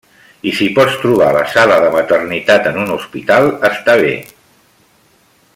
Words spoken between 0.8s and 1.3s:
trobar